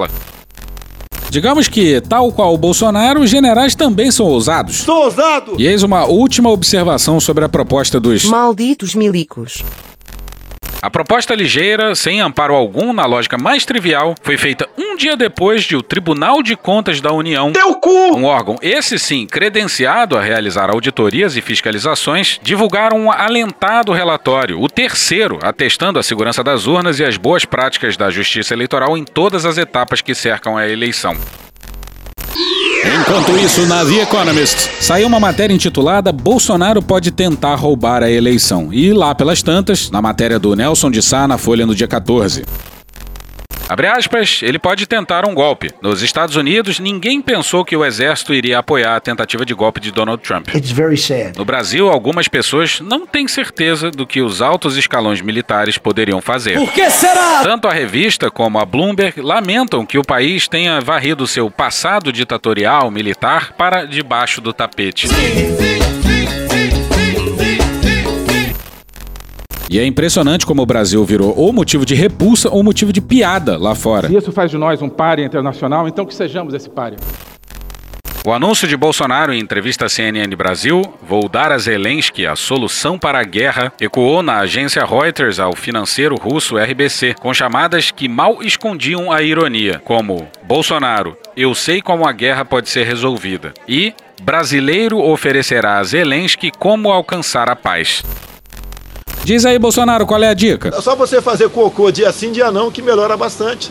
[1.30, 4.78] Digamos que, tal qual o Bolsonaro, os generais também são ousados.
[4.78, 5.56] Sou ousado!
[5.60, 9.64] E eis uma última observação sobre a proposta dos malditos milicos.
[10.82, 15.64] A proposta ligeira, sem amparo algum na lógica mais trivial, foi feita um dia depois
[15.64, 18.16] de o Tribunal de Contas da União, Teu cu!
[18.16, 24.70] um órgão esse sim credenciado a realizar auditorias e fiscalizações, divulgar um alentado relatório, o
[24.70, 29.46] terceiro, atestando a segurança das urnas e as boas práticas da justiça eleitoral em todas
[29.46, 31.18] as etapas que cercam a eleição.
[32.86, 38.70] Enquanto isso, na The Economist, saiu uma matéria intitulada Bolsonaro pode tentar roubar a eleição.
[38.72, 42.46] E lá pelas tantas, na matéria do Nelson de Sá na Folha no dia 14.
[43.70, 45.70] Abre aspas, ele pode tentar um golpe.
[45.80, 49.92] Nos Estados Unidos, ninguém pensou que o exército iria apoiar a tentativa de golpe de
[49.92, 50.48] Donald Trump.
[50.56, 51.38] It's very sad.
[51.38, 56.56] No Brasil, algumas pessoas não têm certeza do que os altos escalões militares poderiam fazer.
[56.56, 57.44] Por que será?
[57.44, 62.90] Tanto a revista como a Bloomberg lamentam que o país tenha varrido seu passado ditatorial
[62.90, 65.08] militar para debaixo do tapete.
[69.70, 73.56] E é impressionante como o Brasil virou ou motivo de repulsa ou motivo de piada
[73.56, 74.12] lá fora.
[74.12, 76.98] Isso faz de nós um páreo internacional, então que sejamos esse páreo.
[78.26, 82.98] O anúncio de Bolsonaro em entrevista à CNN Brasil, vou dar a Zelensky a solução
[82.98, 88.42] para a guerra, ecoou na agência Reuters ao financeiro russo RBC, com chamadas que mal
[88.42, 95.00] escondiam a ironia, como Bolsonaro, eu sei como a guerra pode ser resolvida, e brasileiro
[95.00, 98.04] oferecerá a Zelensky como alcançar a paz.
[99.24, 100.70] Diz aí, Bolsonaro, qual é a dica?
[100.70, 103.70] É só você fazer cocô dia sim, dia não, que melhora bastante.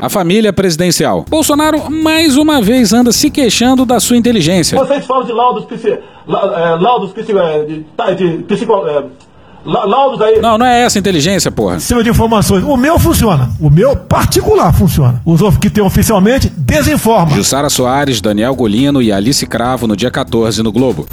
[0.00, 1.24] A família presidencial.
[1.28, 4.78] Bolsonaro mais uma vez anda se queixando da sua inteligência.
[4.78, 6.00] Vocês falam de laudos, psi, é,
[6.78, 9.04] laudos psi, é, de, tá, de, psico, é,
[9.64, 10.38] la, laudos aí.
[10.40, 11.80] Não, não é essa inteligência, porra.
[11.80, 12.62] Cima de informações.
[12.62, 13.50] O meu funciona.
[13.60, 15.20] O meu particular funciona.
[15.24, 17.34] Os outros que tem oficialmente desinforma.
[17.34, 21.08] Jussara Soares, Daniel Golino e Alice Cravo no dia 14 no Globo.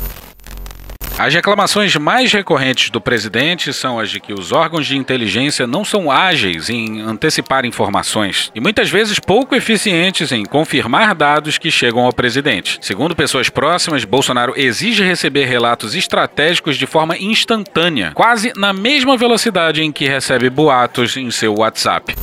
[1.24, 5.86] As reclamações mais recorrentes do presidente são as de que os órgãos de inteligência não
[5.86, 12.04] são ágeis em antecipar informações e muitas vezes pouco eficientes em confirmar dados que chegam
[12.04, 12.78] ao presidente.
[12.82, 19.82] Segundo pessoas próximas, Bolsonaro exige receber relatos estratégicos de forma instantânea, quase na mesma velocidade
[19.82, 22.14] em que recebe boatos em seu WhatsApp.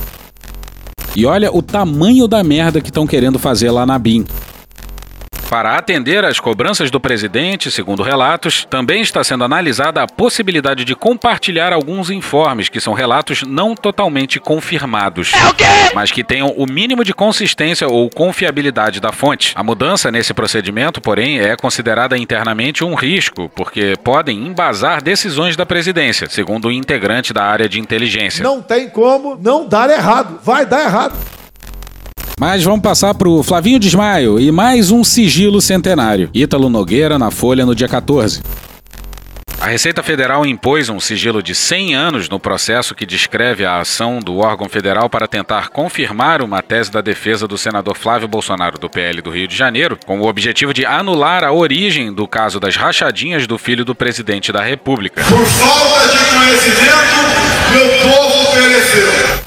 [1.15, 4.27] E olha o tamanho da merda que estão querendo fazer lá na BIM.
[5.51, 10.95] Para atender às cobranças do presidente, segundo relatos, também está sendo analisada a possibilidade de
[10.95, 15.33] compartilhar alguns informes, que são relatos não totalmente confirmados,
[15.93, 19.51] mas que tenham o mínimo de consistência ou confiabilidade da fonte.
[19.53, 25.65] A mudança nesse procedimento, porém, é considerada internamente um risco, porque podem embasar decisões da
[25.65, 28.41] presidência, segundo um integrante da área de inteligência.
[28.41, 30.39] Não tem como não dar errado.
[30.41, 31.40] Vai dar errado.
[32.41, 36.27] Mas vamos passar pro Flavinho Desmaio e mais um sigilo centenário.
[36.33, 38.41] Ítalo Nogueira na Folha no dia 14.
[39.59, 44.17] A Receita Federal impôs um sigilo de 100 anos no processo que descreve a ação
[44.17, 48.89] do órgão federal para tentar confirmar uma tese da defesa do senador Flávio Bolsonaro do
[48.89, 52.75] PL do Rio de Janeiro, com o objetivo de anular a origem do caso das
[52.75, 55.23] rachadinhas do filho do presidente da República.
[55.25, 57.21] Por falta de conhecimento,
[57.71, 59.41] meu povo pereceu.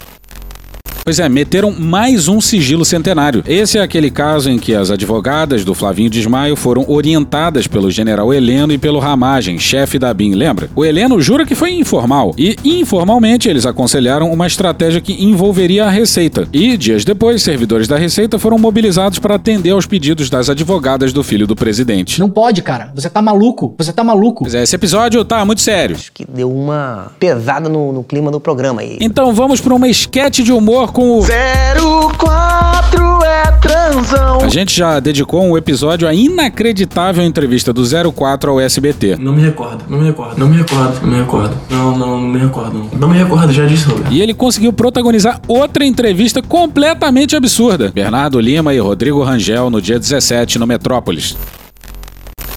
[1.05, 3.45] Pois é, meteram mais um sigilo centenário.
[3.47, 8.33] Esse é aquele caso em que as advogadas do Flavinho Desmaio foram orientadas pelo general
[8.33, 10.71] Heleno e pelo Ramagem, chefe da BIM, lembra?
[10.75, 15.91] O Heleno jura que foi informal e, informalmente, eles aconselharam uma estratégia que envolveria a
[15.91, 16.49] Receita.
[16.51, 21.23] E, dias depois, servidores da Receita foram mobilizados para atender aos pedidos das advogadas do
[21.23, 22.19] filho do presidente.
[22.19, 22.91] Não pode, cara.
[22.95, 23.75] Você tá maluco.
[23.77, 24.45] Você tá maluco.
[24.45, 25.97] Pois é, esse episódio tá muito sério.
[25.97, 28.97] Acho que deu uma pesada no, no clima do programa aí.
[29.03, 34.39] Então vamos para uma esquete de humor com o 04 é transão.
[34.41, 39.17] A gente já dedicou um episódio à inacreditável entrevista do 04 ao SBT.
[39.17, 41.57] Não me recordo, não me recordo, não me recordo, não me recordo.
[41.69, 42.89] Não, não, não me recordo, não.
[42.97, 44.15] Não me recordo, já disse sobre.
[44.15, 47.91] E ele conseguiu protagonizar outra entrevista completamente absurda.
[47.93, 51.37] Bernardo Lima e Rodrigo Rangel no dia 17 no Metrópolis.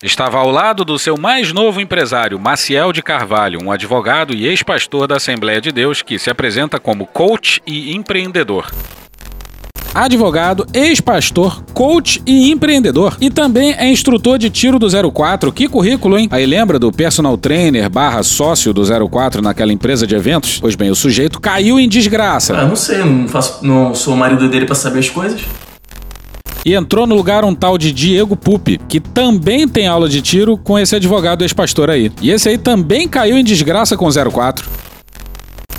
[0.04, 5.08] Estava ao lado do seu mais novo empresário, Maciel de Carvalho, um advogado e ex-pastor
[5.08, 8.72] da Assembleia de Deus que se apresenta como coach e empreendedor
[9.94, 13.18] advogado, ex-pastor, coach e empreendedor.
[13.20, 15.52] E também é instrutor de tiro do 04.
[15.52, 16.28] Que currículo, hein?
[16.30, 20.60] Aí lembra do personal trainer barra sócio do 04 naquela empresa de eventos?
[20.60, 22.56] Pois bem, o sujeito caiu em desgraça.
[22.56, 25.42] Ah, não sei, não, faço, não sou o marido dele para saber as coisas.
[26.68, 30.58] E entrou no lugar um tal de Diego Pupi, que também tem aula de tiro
[30.58, 32.12] com esse advogado ex-pastor aí.
[32.22, 34.70] E esse aí também caiu em desgraça com o 04.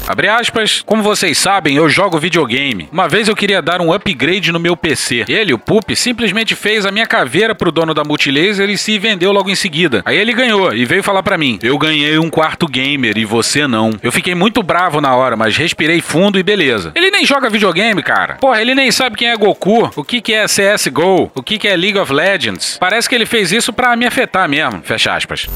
[0.09, 2.88] Abre aspas, como vocês sabem, eu jogo videogame.
[2.90, 5.27] Uma vez eu queria dar um upgrade no meu PC.
[5.29, 9.31] Ele, o Pup, simplesmente fez a minha caveira pro dono da Multilaser e se vendeu
[9.33, 10.00] logo em seguida.
[10.06, 13.67] Aí ele ganhou e veio falar para mim: Eu ganhei um quarto gamer e você
[13.67, 13.90] não.
[14.02, 16.90] Eu fiquei muito bravo na hora, mas respirei fundo e beleza.
[16.94, 18.37] Ele nem joga videogame, cara.
[18.37, 21.69] Porra, ele nem sabe quem é Goku, o que, que é CSGO, o que, que
[21.69, 22.79] é League of Legends.
[22.81, 24.81] Parece que ele fez isso para me afetar mesmo.
[24.83, 25.46] Fecha aspas.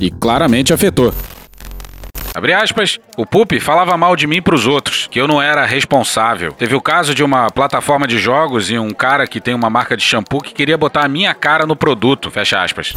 [0.00, 1.12] E claramente afetou.
[2.36, 6.52] Abre aspas, o Pup falava mal de mim pros outros, que eu não era responsável.
[6.52, 9.96] Teve o caso de uma plataforma de jogos e um cara que tem uma marca
[9.96, 12.94] de shampoo que queria botar a minha cara no produto, fecha aspas.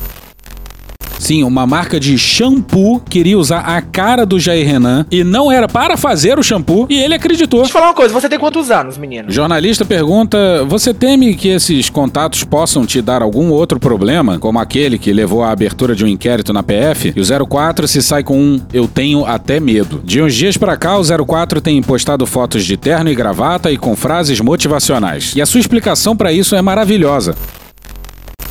[1.20, 5.68] Sim, uma marca de shampoo queria usar a cara do Jair Renan e não era
[5.68, 7.60] para fazer o shampoo e ele acreditou.
[7.60, 9.30] Deixa eu falar uma coisa, você tem quantos anos, menino?
[9.30, 14.98] Jornalista pergunta: Você teme que esses contatos possam te dar algum outro problema, como aquele
[14.98, 17.14] que levou à abertura de um inquérito na PF?
[17.16, 20.02] E o 04 se sai com um: Eu tenho até medo.
[20.04, 23.78] De uns dias para cá, o 04 tem postado fotos de terno e gravata e
[23.78, 25.34] com frases motivacionais.
[25.36, 27.36] E a sua explicação para isso é maravilhosa.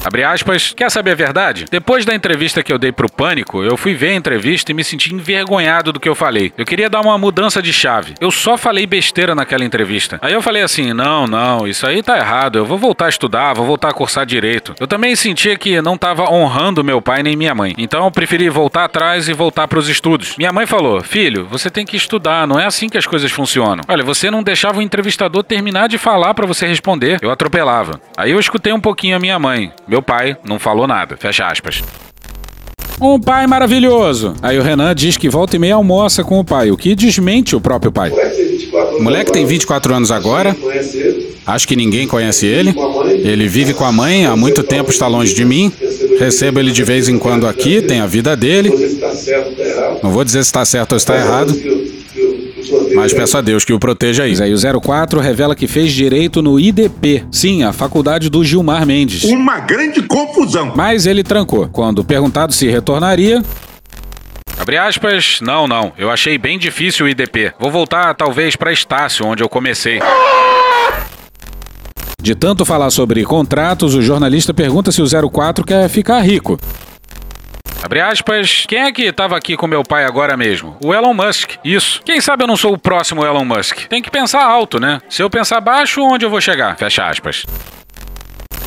[0.05, 1.66] Abre aspas, quer saber a verdade?
[1.70, 4.84] Depois da entrevista que eu dei pro Pânico, eu fui ver a entrevista e me
[4.84, 6.53] senti envergonhado do que eu falei.
[6.57, 8.14] Eu queria dar uma mudança de chave.
[8.20, 10.18] Eu só falei besteira naquela entrevista.
[10.22, 12.59] Aí eu falei assim: não, não, isso aí tá errado.
[12.59, 14.74] Eu vou voltar a estudar, vou voltar a cursar direito.
[14.78, 17.74] Eu também sentia que não tava honrando meu pai nem minha mãe.
[17.76, 20.36] Então eu preferi voltar atrás e voltar pros estudos.
[20.38, 23.84] Minha mãe falou: filho, você tem que estudar, não é assim que as coisas funcionam.
[23.88, 27.18] Olha, você não deixava o entrevistador terminar de falar para você responder.
[27.20, 28.01] Eu atropelava.
[28.16, 29.72] Aí eu escutei um pouquinho a minha mãe.
[29.89, 31.16] Meu pai não falou nada.
[31.16, 31.82] Fecha aspas.
[33.01, 34.34] Um pai maravilhoso.
[34.43, 37.55] Aí o Renan diz que volta e meia almoça com o pai, o que desmente
[37.55, 38.12] o próprio pai.
[38.99, 40.55] O moleque tem 24 anos agora.
[41.47, 42.74] Acho que ninguém conhece ele.
[43.24, 45.72] Ele vive com a mãe, há muito tempo está longe de mim.
[46.18, 48.70] Recebo ele de vez em quando aqui, tem a vida dele.
[50.03, 51.55] Não vou dizer se está certo ou está errado.
[52.99, 54.34] Mas peço a Deus que o proteja aí.
[54.42, 57.24] Aí o 04 revela que fez direito no IDP.
[57.30, 59.24] Sim, a faculdade do Gilmar Mendes.
[59.24, 60.72] Uma grande confusão.
[60.74, 61.68] Mas ele trancou.
[61.68, 63.42] Quando perguntado se retornaria,
[64.59, 65.92] Abre aspas, não, não.
[65.96, 67.53] Eu achei bem difícil o IDP.
[67.61, 70.01] Vou voltar talvez para Estácio, onde eu comecei.
[72.20, 76.59] De tanto falar sobre contratos, o jornalista pergunta se o 04 quer ficar rico.
[77.83, 78.64] Abre aspas.
[78.66, 80.76] Quem é que tava aqui com meu pai agora mesmo?
[80.85, 81.53] O Elon Musk.
[81.64, 82.01] Isso.
[82.05, 83.87] Quem sabe eu não sou o próximo Elon Musk?
[83.89, 85.01] Tem que pensar alto, né?
[85.09, 86.76] Se eu pensar baixo, onde eu vou chegar?
[86.76, 87.45] Fecha aspas.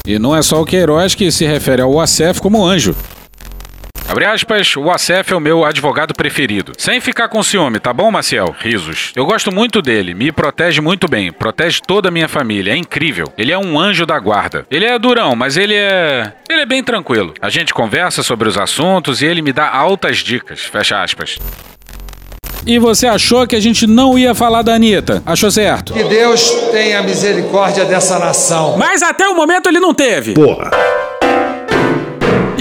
[0.06, 2.96] E não é só o Queiroz que se refere ao Acef como anjo.
[4.12, 6.74] Abre aspas, o Acef é o meu advogado preferido.
[6.78, 8.54] Sem ficar com ciúme, tá bom, Maciel?
[8.60, 9.14] Risos.
[9.16, 13.32] Eu gosto muito dele, me protege muito bem, protege toda a minha família, é incrível.
[13.38, 14.66] Ele é um anjo da guarda.
[14.70, 16.34] Ele é durão, mas ele é.
[16.50, 17.34] Ele é bem tranquilo.
[17.42, 20.60] A gente conversa sobre os assuntos e ele me dá altas dicas.
[20.60, 21.40] Fecha aspas.
[22.68, 25.24] E você achou que a gente não ia falar da Anitta?
[25.26, 25.94] Achou certo?
[25.94, 28.76] Que Deus tenha misericórdia dessa nação.
[28.78, 30.34] Mas até o momento ele não teve.
[30.34, 30.70] Porra.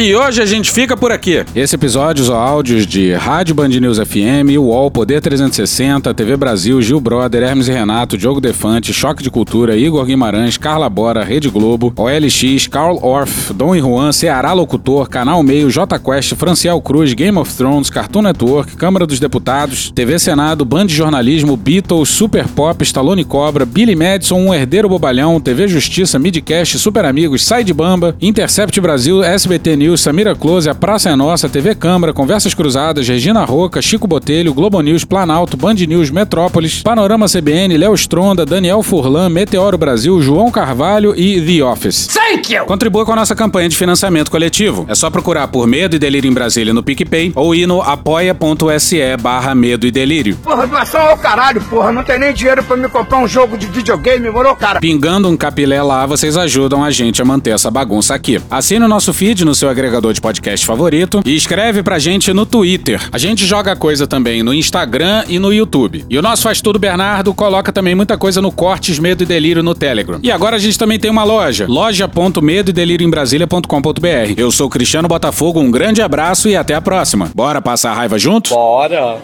[0.03, 1.45] E hoje a gente fica por aqui.
[1.55, 6.99] Esse episódio usou áudios de Rádio Band News FM, UOL, Poder 360, TV Brasil, Gil
[6.99, 11.93] Brother, Hermes e Renato, Diogo Defante, Choque de Cultura, Igor Guimarães, Carla Bora, Rede Globo,
[11.95, 17.37] OLX, Carl Orff, Dom e Juan, Ceará Locutor, Canal Meio, J Quest, Franciel Cruz, Game
[17.37, 23.23] of Thrones, Cartoon Network, Câmara dos Deputados, TV Senado, Band Jornalismo, Beatles, Super Pop, Stallone
[23.23, 28.81] Cobra, Billy Madison, Um Herdeiro Bobalhão, TV Justiça, Midcast, Super Amigos, Sai de Bamba, Intercept
[28.81, 33.45] Brasil, SBT News, News, Samira Close, A Praça é Nossa, TV Câmara, Conversas Cruzadas, Regina
[33.45, 39.29] Roca, Chico Botelho, Globo News, Planalto, Band News, Metrópolis, Panorama CBN, Léo Stronda, Daniel Furlan,
[39.29, 42.07] Meteoro Brasil, João Carvalho e The Office.
[42.07, 42.67] Thank you!
[42.67, 44.87] Contribua com a nossa campanha de financiamento coletivo.
[44.89, 49.17] É só procurar por Medo e Delírio em Brasília no PicPay ou ir no apoia.se
[49.21, 50.37] barra Medo e Delírio.
[50.37, 51.91] Porra, doação ao caralho, porra.
[51.91, 54.79] Não tem nem dinheiro pra me comprar um jogo de videogame, morou, cara?
[54.79, 58.41] Pingando um capilé lá, vocês ajudam a gente a manter essa bagunça aqui.
[58.49, 62.45] Assine o nosso feed no seu agregador de podcast favorito e escreve pra gente no
[62.45, 63.01] Twitter.
[63.13, 66.05] A gente joga coisa também no Instagram e no YouTube.
[66.09, 69.63] E o nosso Faz Tudo Bernardo coloca também muita coisa no Cortes Medo e Delírio
[69.63, 70.19] no Telegram.
[70.23, 74.35] E agora a gente também tem uma loja, loja.medo e delírio em Brasília.com.br.
[74.37, 77.31] Eu sou Cristiano Botafogo, um grande abraço e até a próxima.
[77.35, 78.51] Bora passar a raiva junto?
[78.51, 79.19] Bora!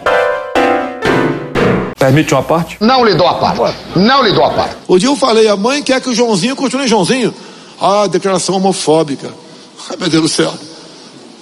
[1.97, 2.77] Permite uma parte?
[2.79, 3.77] Não lhe dou a parte.
[3.95, 4.75] Não lhe dou a parte.
[4.87, 7.33] O dia eu falei, a mãe quer que o Joãozinho continue Joãozinho.
[7.81, 9.29] Ah, declaração homofóbica.
[9.89, 10.53] Ai, meu Deus do céu.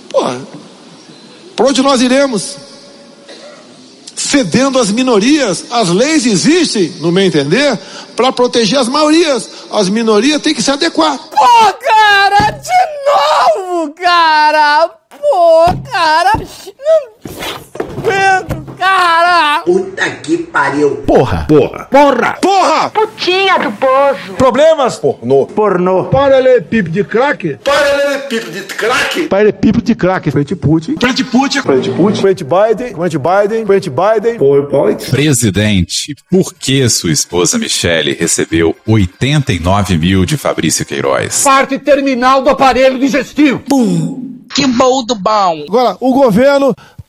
[0.10, 0.22] Pô,
[1.56, 2.58] para onde nós iremos?
[4.16, 5.66] Cedendo às minorias.
[5.72, 7.78] As leis existem, no meu entender,
[8.16, 9.50] para proteger as maiorias.
[9.72, 11.18] As minorias têm que se adequar.
[11.18, 14.90] Pô, cara, de novo, cara!
[15.10, 16.32] Pô, cara!
[18.04, 18.55] Não...
[18.86, 19.64] Cara!
[19.66, 20.98] Puta que pariu!
[21.08, 21.48] Porra!
[21.48, 21.88] Porra!
[21.90, 22.38] Porra!
[22.40, 22.90] Porra!
[22.92, 24.34] Putinha do poço!
[24.38, 24.98] Problemas?
[24.98, 25.48] Pornô.
[25.48, 26.04] Pornô.
[26.06, 27.58] Paralelepípedo de craque?
[27.64, 29.24] Paralelepípedo de craque?
[29.24, 30.30] Paralelepípedo de craque.
[30.30, 30.96] Frente Putin.
[31.00, 31.62] Frente Putin.
[31.64, 32.22] Frente Putin.
[32.22, 32.94] Frente Biden.
[32.94, 33.66] Frente Biden.
[33.66, 34.38] Frente Biden.
[34.38, 35.10] PowerPoint.
[35.10, 41.42] Presidente, por que sua esposa Michele recebeu 89 mil de Fabrício Queiroz?
[41.44, 43.60] Parte terminal do aparelho digestivo.
[43.68, 44.36] Pum!
[44.54, 45.66] Que bom do bom!
[45.68, 46.74] Agora, o governo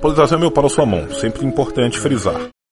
[0.00, 2.54] Polarização é meu para sua mão, sempre importante frisar.